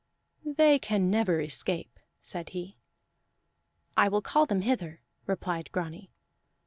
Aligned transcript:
"They 0.55 0.79
can 0.79 1.11
never 1.11 1.39
escape," 1.41 1.99
said 2.23 2.49
he. 2.57 2.75
"I 3.95 4.07
will 4.09 4.23
call 4.23 4.47
them 4.47 4.61
hither," 4.61 5.03
replied 5.27 5.71
Grani. 5.71 6.09